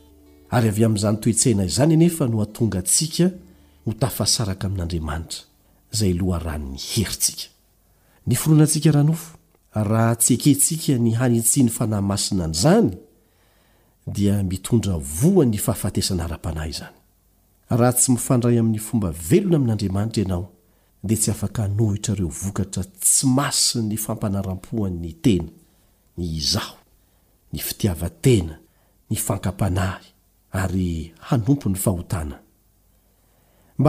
[0.55, 3.29] ary avy amin'izany toetsaina izany anefa no hatonga antsika
[3.85, 5.41] ho tafasaraka amin'andriamanitra
[5.93, 7.47] izay loha ran'ny herintsika
[8.27, 9.37] ny foroanantsika rahanofo
[9.73, 12.97] raha tsy ekentsika ny hanitsi ny fanahy masina anyizany
[14.07, 16.95] dia mitondra voa ny fahafatesana hara-panahy izany
[17.69, 20.56] raha tsy mifandray amin'ny fomba velona amin'andriamanitra ianao
[21.03, 25.51] da tsy afanohitraovokatra tsy masy ny fampanaram-poa'ny tena
[26.17, 26.77] ny izaho
[27.53, 28.55] ny fitiavatena
[29.09, 30.07] ny fankapanahy
[30.61, 32.35] ary hanompony hon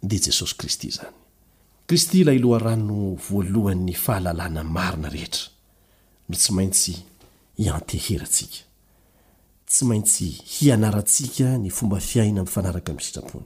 [0.04, 5.46] de jesosy kristy zanystaohnvhan'ny halnamaina rehetra
[6.30, 6.94] no tsy maintsy
[7.60, 8.62] hianteherantsika
[9.66, 10.28] tsymaintsy
[10.60, 13.46] hianarantsika ny fomba fiaina myfanaraka mi'ny sitrapony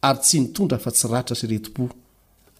[0.00, 1.88] ary tsy nitondra fa tsy ratra syret-po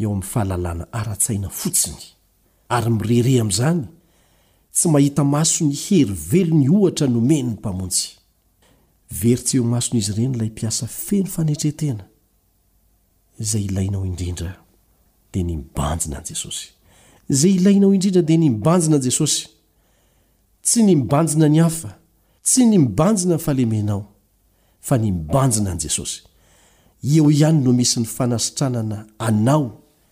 [0.00, 2.00] eoam'nyfahalalana ara-tsaina fotsiny
[2.76, 3.82] aymirere am'zany
[4.76, 9.42] tsy mahita maso ny herivelo ny ohtra nomennymneyd
[13.74, 14.52] nay inaidrindra
[15.34, 16.66] dia nmbanjina njesosy
[20.64, 21.58] tsy n mbanjina ny
[22.44, 24.04] tsy ny mbanjina nyahenao
[24.90, 26.22] nmbnjina n jesosy
[27.04, 29.06] eo ihany no mis ny fanaitanana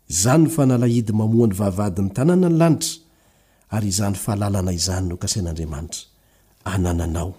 [0.07, 3.03] zany ny fanalahidy mamoany vavadin'ny tanàna ny lanitra
[3.76, 6.05] ary izany fahalalana izany nokasin'andriamanitra
[6.63, 7.36] anananao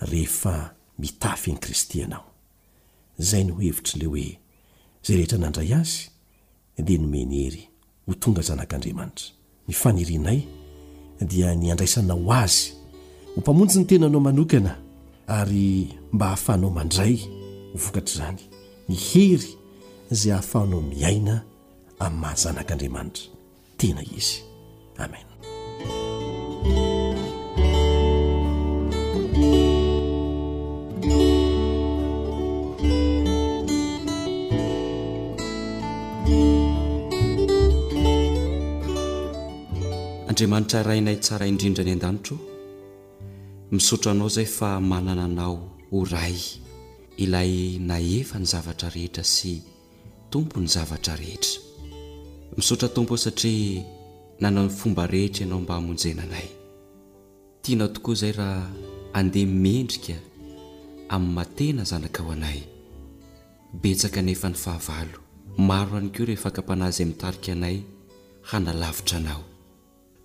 [0.00, 2.24] rehefa mitafyany kristyanao
[3.18, 4.30] zay nohhevitr' le oe
[5.02, 6.08] zay rehetra nandray azy
[6.78, 7.66] dia nomenery
[8.06, 9.34] ho tonga zanak'adraatra
[9.68, 10.40] nyfanirianay
[11.28, 12.74] dia nyandraisanao azy
[13.34, 14.81] hompamonjy ny tenanao manokana
[15.28, 17.18] ary mba hahafanao mandray
[17.74, 18.40] vokatra zany
[18.88, 19.48] ny hery
[20.10, 21.34] zay hahafahnao miaina
[22.04, 23.26] amin'ny mahazanak'andriamanitra
[23.78, 24.38] tena izy
[24.98, 25.26] amen
[40.28, 42.34] andriamanitra rainay tsara indrindra any an-danitro
[43.72, 45.56] misotra anao izay fa manana anao
[45.90, 46.36] ho ray
[47.22, 47.52] ilay
[47.88, 49.54] na efa ny zavatra rehetra sy
[50.30, 51.60] tompo ny zavatra rehetra
[52.56, 53.80] misotra tompo o satria
[54.40, 56.48] nanao ny fomba rehetra ianao mba hamonjena anay
[57.62, 58.68] tianao tokoa izay raha
[59.12, 60.18] andeha mendrika
[61.14, 62.60] amin'ny matena zanakao anay
[63.82, 65.18] betsaka n efa ny fahavalo
[65.68, 67.76] maro any koa rehefa nkampanazy amitarika anay
[68.48, 69.44] hanalavitra anao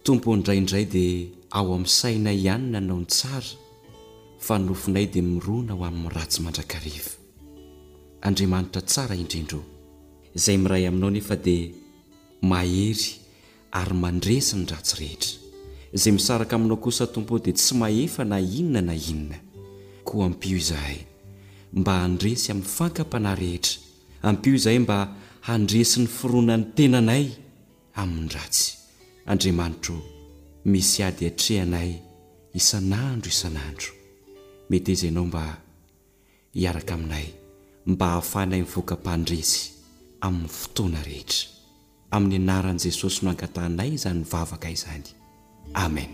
[0.03, 3.51] tompo ny rayindray dia ao amin'ny saina ihanynanao ny tsara
[4.45, 7.11] fa nofinay dia mirona ho amin'nyratsy mandrakariva
[8.27, 9.59] andriamanitra tsara indrindro
[10.37, 11.71] izay miray aminao nefa dia
[12.51, 13.05] mahery
[13.79, 15.31] ary mandresy ny ratsy rehetra
[15.95, 19.37] izay misaraka aminao kosa tompo dia tsy mahefa na inona na inona
[20.07, 20.99] koa ampio izahay
[21.79, 23.75] mba handresy amin'ny fankampanahy rehetra
[24.29, 24.99] ampio izahay mba
[25.47, 27.25] handresi ny firoana ny tenanay
[28.01, 28.67] amin'ny ratsy
[29.31, 29.95] andriamanitro
[30.71, 31.89] misy ady atrehanay
[32.59, 33.91] isan'andro isan'andro
[34.69, 35.43] mety ezay anao mba
[36.55, 37.27] hiaraka aminay
[37.91, 39.59] mba hahafanay nivoakam-pandresy
[40.25, 41.43] amin'ny fotoana rehetra
[42.15, 45.09] amin'ny anaran'i jesosy no angatahnay izany vavaka izany
[45.85, 46.11] amen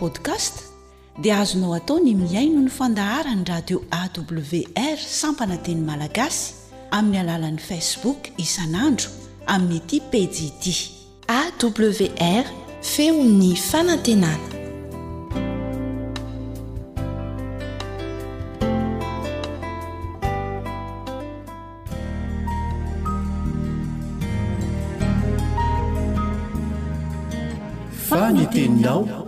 [0.00, 0.72] podcast
[1.20, 6.40] dia azonao atao ny miaino ny fandahara ny radio awr sampananteny malagasy
[6.96, 9.10] amin'ny alalan'ni facebook isan'andro
[9.54, 10.64] amin'ny aty pdd
[11.40, 12.46] awr
[12.92, 14.49] feon'ny fanantenana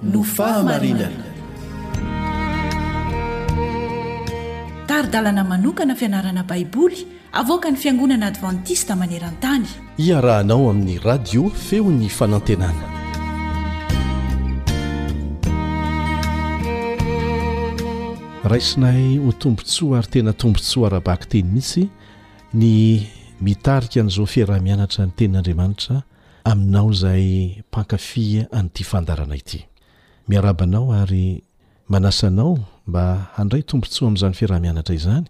[0.02, 1.30] no fahamarinana
[4.88, 9.66] taridalana manokana fianarana baiboly avoaka ny fiangonana advantista maneran-tany
[9.98, 12.90] iarahanao amin'ny radio feo ny fanantenana
[18.50, 21.84] raisinay ho tombontsoa ary tena tombontsoa arabaky teny mihisy
[22.54, 23.06] ny
[23.40, 26.02] mitarika an'izao fiarah-mianatra ny tenin'andriamanitra
[26.44, 29.64] aminao zay mpankafia an'ity fandarana ity
[30.28, 31.42] miarabanao ary
[31.88, 35.26] manasanao mba handray tombontsoa amn'izany fiaraha-mianatra izany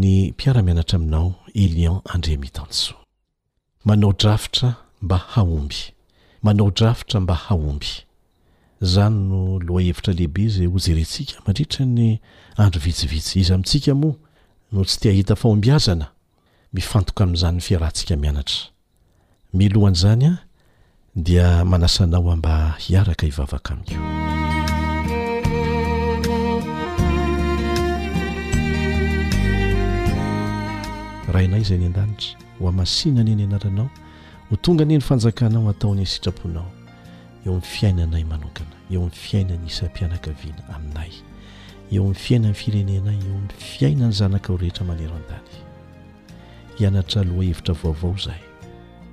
[0.00, 2.98] ny mpiara-mianatra aminao elion andrea mitansoa
[3.84, 5.76] manao drafitra mba haomby
[6.42, 7.86] manao drafotra mba haomby
[8.80, 12.18] zany no loha hevitra lehibe zay hojerentsika mandritra ny
[12.56, 14.14] andro vitsivitsy izy amintsika moa
[14.72, 16.06] no tsy tia hita faombiazana
[16.72, 18.60] mifantoka amin'izany ny fiarahntsika mianatra
[19.54, 20.32] milohan'izany a
[21.16, 24.02] dia manasanao amba hiaraka hivavaka amieo
[31.32, 33.90] raha inay izay ny an-danitra hoa masiana anyeny anaranao
[34.50, 36.70] no tonga ane ny fanjakanao ataony sitraponao
[37.46, 41.10] eo amnifiainanay manokana eo amni fiainany isa mpianakaviana aminay
[41.92, 45.50] eo amin'y fiainany firenenay eo mi fiainany zanaka o rehetra manero an-dany
[46.78, 48.40] hianatra aloha hevitra vaovao zay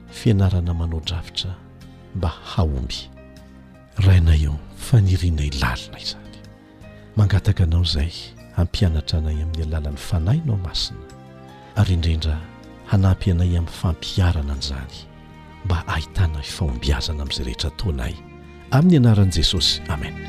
[0.10, 1.56] fianarana manao dravitra
[2.16, 2.96] mba haomby
[4.08, 4.56] rainay eo
[4.86, 6.34] fanirianay lalina yizany
[7.18, 8.14] mangataka anao izay
[8.58, 11.04] hampianatra anay amin'ny alalan'ny fanaynao masina
[11.80, 12.36] ary indrindra
[12.92, 14.96] hanampy anay amin'ny fampiarana an'yizany
[15.66, 18.14] mba ahitana ifahombiazana amin'izay rehetra toanay
[18.78, 20.20] amin'ny anaran'i jesosy amena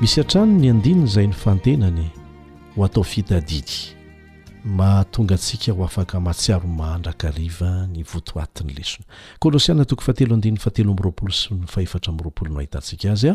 [0.00, 2.06] misy antrano ny andinin' izay ny fantenany
[2.76, 3.94] hoatao fitadidy
[4.64, 9.04] mahatonga atsika ho afaka mahatsiaromahandrakariva ny votoatiny lesona
[9.42, 13.34] kôlosiana toko fahatelo andiny fatelo amroapolo sy ny faefatra mroapolo no ahitatsika azy a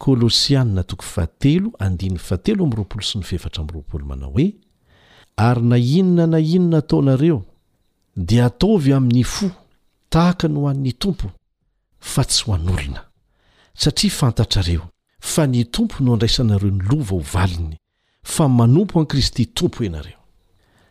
[0.00, 4.48] kôlôsianna toko fatelo andiny fatelo amroapolo sy ny faefatra mroapolo manao hoe
[5.36, 7.44] ary na inona na inona ataonareo
[8.16, 9.50] di ataovy amin'ny fo
[10.08, 11.30] tahaka no hoan'ny tompo
[11.98, 13.04] fa tsy hoan'olona
[13.74, 14.88] satria fantatrareo
[15.20, 17.76] fa ny tompo no andraisanareo ny lova hovaliny
[18.24, 20.18] fa manompo a' kristy tompo ianareo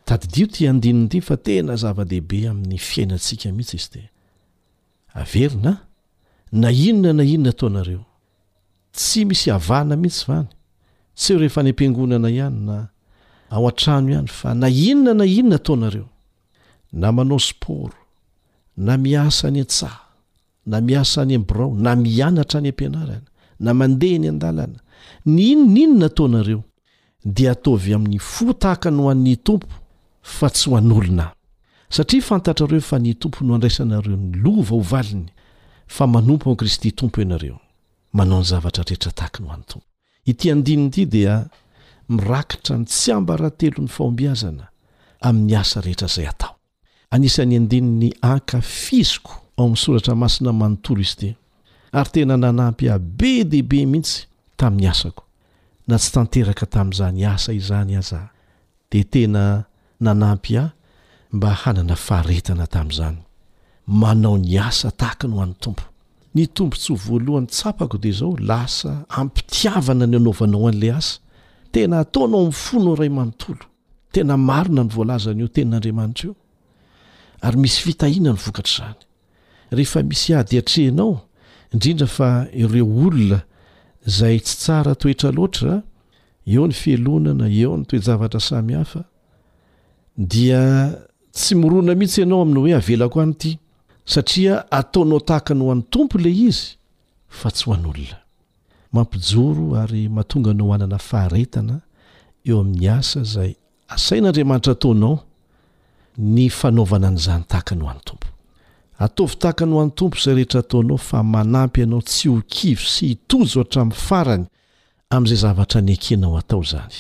[0.05, 5.71] tadidio ti andinidi fa tena zava-dehibe amin'ny fiainatsika mihitsy izy deaeina
[6.61, 8.03] na inona na inona tonareo
[8.95, 12.77] tsy misy avhna mihitsy anytsy o rehefa any ampiangonana hany na
[13.57, 16.01] a tano hay fa na inona na inona toe
[17.01, 17.95] na manao sport
[18.85, 20.01] na miasa any a-tsaha
[20.69, 23.29] na miasaany abroo na mianatra ny ampianarana
[23.63, 24.79] na mandehny adaana
[25.33, 26.63] ny innainona o
[27.25, 29.71] dia ataovy amin'ny fo tahaka ny ho an'ny tompo
[30.21, 31.31] fa tsy ho an'olonahy
[31.93, 35.29] satria fantatra reo fa ny tompo no andraisanareo ny lova hovaliny
[35.87, 37.59] fa manompo amin'ni kristy tompo ianareo
[38.13, 39.87] manao ny zavatra rehetra tahaka ny hoan'ny tompo
[40.27, 41.45] ity andininy ity dia
[42.09, 44.67] mirakitra ny tsy ambarantelo ny faombiazana
[45.23, 46.55] amin'ny asa rehetra izay atao
[47.11, 51.35] anisany andininy hanka fiziko ao min'ny soratra masina manontolo izy te
[51.93, 54.27] ary tena nanampy abe dehibe mihitsy
[54.59, 55.23] tamin'ny asako
[55.87, 58.27] na tsy tanteraka tami'izany asa izany ahzah
[58.91, 59.65] de tena
[59.99, 60.71] nanampy ah
[61.33, 63.17] mba hanana faharetana tam'izany
[63.87, 65.83] manao ny asa tahaka no ho an'ny tompo
[66.35, 71.19] ny tompotsy o voalohany tsapako de zao lasa ampitiavana ny anaovanao an'la asa
[71.73, 73.65] tena ataonao ami'fonao ray manontolo
[74.13, 76.35] tena marona ny voalazanyio tenin'andriamanitra io
[77.45, 78.99] ary misy fitahina ny vokatra zany
[79.75, 81.13] rehefa misy adyatrehnao
[81.73, 82.27] indrindra fa
[82.61, 83.39] ireo olona
[84.05, 85.73] zay tsy tsara toetra loatra
[86.53, 89.01] eo ny fielonana eo ny toejavatra sami hafa
[90.31, 90.61] dia
[91.37, 93.51] tsy mirona mihitsy ianao aminy hoe avelako any ity
[94.13, 96.67] satria ataonao tahaka ny hoan'ny tompo la izy
[97.37, 98.17] fa tsy ho an'olona
[98.95, 101.75] mampijoro ary mahatonganao hanana faharetana
[102.49, 103.51] eo amin'ny asa zay
[103.95, 105.15] asain'andriamanitra ataonao
[106.35, 108.22] ny fanaovana nyizany tahaka ny ho an'ny tompo
[109.05, 113.97] ataovitahaka ny hoan'ny tompo izay rehetra ataonao fa manampy ianao tsy hokivo sy hitojo hatramin'ny
[114.07, 114.45] farany
[115.15, 116.97] amin'izay zavatra ny akinao atao izany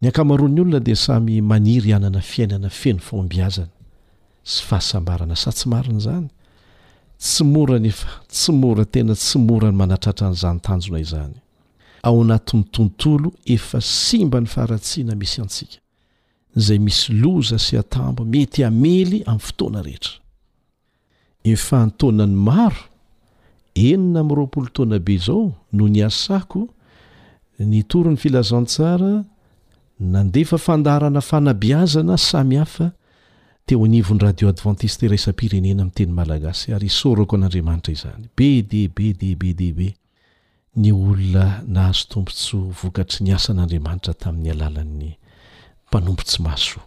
[0.00, 3.72] ny ankamaroany olona dia samy maniry ianana fiainana feno fombiazana
[4.50, 6.28] sy fahasambarana satsymarina izany
[7.18, 11.34] tsy morany efa tsy mora tena tsy mora ny manatratra nyizanytanjona izany
[12.02, 15.82] ao anatin'ny tontolo efa sy mba ny faaratsiana misy antsika
[16.56, 20.19] zay misy loza sy atambo mety amely amin'ny fotoana rehetra
[21.44, 22.84] efa ntaonany maro
[23.74, 26.60] enina amn'roapolo toana be izao no ny asako
[27.58, 29.24] ny toro ny filazantsara
[30.00, 32.90] nandefa fandarana fanabiazana samy hafa
[33.66, 39.06] teo anivon'ny radio adventiste raisam-pirenena mi' teny malagasy ary isorako an'andriamanitra izany be de be
[39.16, 39.88] d bdbe
[40.80, 45.10] ny olona nahazo tombontso vokatry ny asan'andriamanitra tamin'ny alalan'ny
[45.88, 46.78] mpanombontsy maso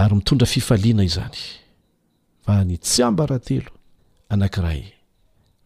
[0.00, 1.40] ary mitondra fifaliana izany
[2.44, 3.70] fa ny tsy ambarahantelo
[4.32, 4.82] anank'iray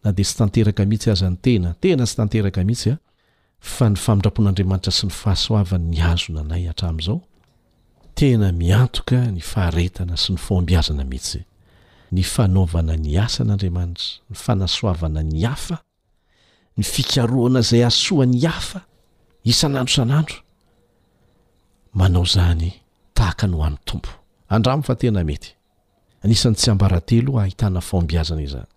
[0.03, 2.99] na de sy tanteraka mihitsy azany tena tena tsy tanteraka mihitsy a
[3.73, 7.17] fa ny famindrapon'andriamanitra sy ny fahasoavana ny azona nay hatramin'izao
[8.19, 11.41] tena miantoka ny faharetana sy ny fombiazana mihitsy
[12.15, 15.77] ny fanaovana ny asan'andriamanitra ny fanasoavana ny hafa
[16.77, 18.79] ny fikaroana izay asoany hafa
[19.51, 20.37] isan'andro san'andro
[21.99, 22.69] manao zany
[23.17, 24.11] tahaka no amin'ny tompo
[24.53, 25.51] andramo fa tena mety
[26.23, 28.67] anisan'ny tsy ambarantelo ahitana faombiazana izany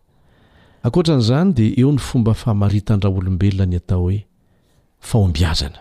[0.86, 4.20] akoatran'izany dia eo ny fomba fahamaritan-dra olombelona ny atao hoe
[5.09, 5.80] faombiazana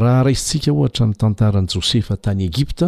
[0.00, 2.86] raha raisintsika ohatra nitantaran'i josefa tany egipta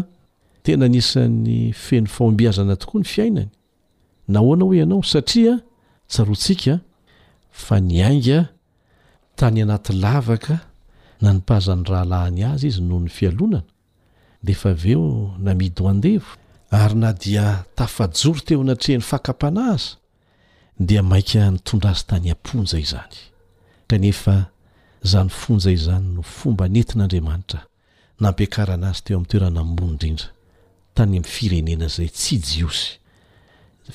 [0.65, 3.51] tena anisan'ny feno faombiazana tokoa ny fiainany
[4.35, 5.55] nahoana hoe ianao satria
[6.11, 6.75] tsaroantsika
[7.65, 8.39] fa nyainga
[9.39, 10.55] tany anaty lavaka
[11.23, 13.61] na nimpahazan'ny rahalahiny azy izy noho ny fialonana
[14.45, 15.07] de efa avy eo
[15.47, 16.31] namidyhoandevo
[16.73, 19.97] ary na dia tafajory teo anatrehny faka-pana aza
[20.81, 23.17] dia mainka nitondrazy tany amponja izany
[23.87, 24.47] kanefa
[25.11, 27.61] zanyfonja izany no fomba nentin'andriamanitra
[28.21, 30.27] nampiakarana azy teo amin'ny toeranambony indrindra
[30.97, 32.89] tany amin'ny firenena zay tsy jiosy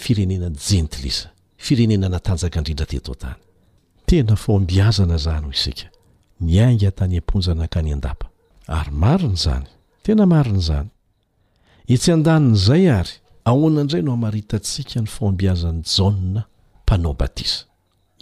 [0.04, 1.28] firenenany jentlisa
[1.66, 3.40] firenena natanjaka indrindra teto atany
[4.08, 5.86] tena fao ambiazana zany ho isika
[6.46, 8.26] niainga tany amponjana ka ny an-dapa
[8.68, 9.66] ary marina zany
[10.04, 10.90] tena marina zany
[11.90, 13.12] etsy an-danin' zay ary
[13.50, 16.44] ahoana indray no amaritantsika ny faombiazany jana
[16.84, 17.60] mpanao batisa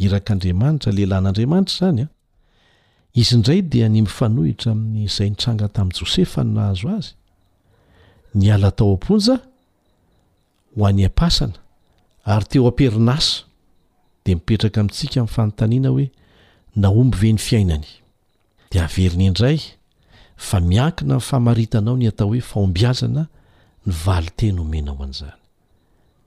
[0.05, 2.07] irak'andriamanitra lehilahn'andriamanitra zanya
[3.21, 7.11] izy indray di ny myfanohitra amin'nyizay ntranga tamin'n josefa nnahazo azy
[8.39, 9.35] ny alatao amponja
[10.77, 11.57] ho any apasana
[12.33, 13.25] ary teo ampernas
[14.25, 16.07] de mipetraka amintsika min'ny fanontaniana hoe
[16.81, 17.87] naomby ve ny fiainany
[18.69, 19.57] de averiny indray
[20.47, 23.23] fa miaina nfamaitanao ny atao hoe faombiazana
[23.85, 25.37] ny vali tena homena aho an'izany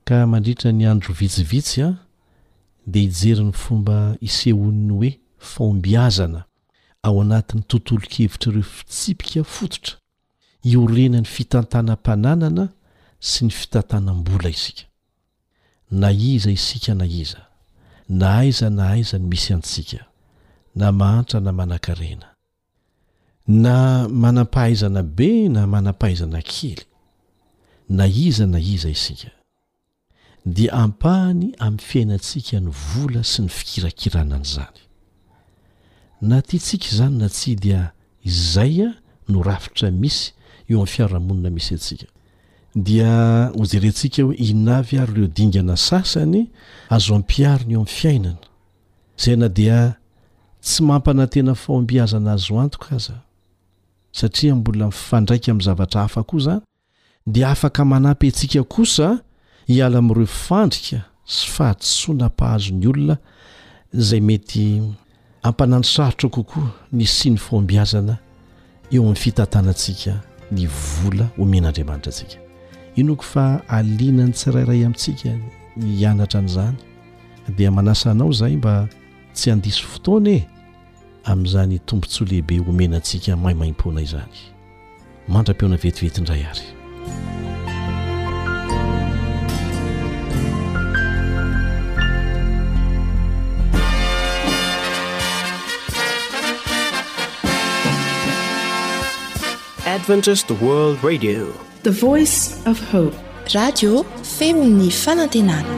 [0.05, 1.89] ka mandritra ny andro vitsivitsy a
[2.87, 6.41] dia hijeriny fomba isehonny hoe faombiazana
[7.03, 9.97] ao anatin'ny tontolo kevitra ireo fitsipika fototra
[10.63, 12.65] iorena ny fitantanampananana
[13.19, 14.83] sy ny fitantanam-bola isika
[15.91, 17.39] na iza isika na iza
[18.09, 20.05] na aiza na aizany misy antsika
[20.75, 22.27] na mahantra na manankarena
[23.47, 26.88] na manam-pahaizana be na manampahaizana kely
[27.89, 29.29] na iza na iza isika
[30.45, 34.81] dia ampahany amin'ny fiainantsika ny vola sy ny fikirakiranan' izany
[36.29, 37.81] na tytsika izany na tsya dia
[38.29, 38.93] izay a
[39.31, 40.29] no rafitra misy
[40.69, 42.07] eo amin'ny fiarahamonina misy atsika
[42.87, 43.11] dia
[43.59, 46.41] hojerentsika hoe inavy ary ireo dingana sasany
[46.95, 48.37] azo ampiarina eo amin'ny fiainana
[49.23, 49.77] zay na dia
[50.65, 53.17] tsy mampana tena fao ambiazana azo antoka aza
[54.19, 56.63] satria mbola ifandraika amin'ny zavatra hafa koa izany
[57.31, 59.19] dia afaka manapy antsika kosa
[59.67, 63.17] hiala amin'ireo fandrika sy fahasoana mpahazony olona
[63.93, 64.81] zay mety
[65.43, 68.17] ampanano sarotra kokoa ny syny fombiazana
[68.91, 70.19] eo amin'ny fitantanantsika
[70.51, 72.37] ny vola homenaandriamanitra atsika
[72.95, 75.29] inoko fa alina ny tsirairay amintsika
[75.77, 76.75] ny hanatra n'izany
[77.57, 78.87] dia manasa nao zay mba
[79.33, 80.47] tsy andiso fotoana e
[81.23, 84.37] amin'izany tombontsya lehibe homenaantsika maimaim-ponaizany
[85.27, 86.78] mandram-peona vetivety ndray ary
[99.93, 103.11] adentdithe voice f he
[103.53, 104.03] radio
[104.37, 105.75] femini fanantenana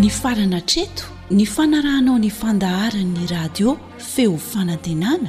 [0.00, 1.04] ny farana treto
[1.38, 3.68] ny fanarahanao ny fandaharan'ny radio
[4.12, 5.28] feo fanantenana